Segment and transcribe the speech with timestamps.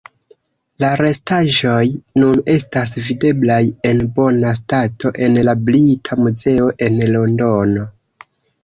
[0.83, 1.83] La restaĵoj
[2.21, 3.61] nun estas videblaj
[3.91, 7.89] en bona stato en la Brita Muzeo en Londono.